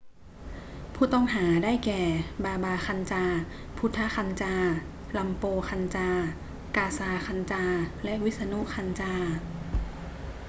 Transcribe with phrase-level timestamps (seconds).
[0.93, 2.01] ผู้ต้องหา ได้แก่
[2.43, 3.41] บาบา คันจาร์
[3.77, 4.73] พุทธะ คันจาร์
[5.17, 6.25] รัมโปร คันจาร์
[6.75, 9.33] กาซา คันจาร์ และวิษณุ คันจาร์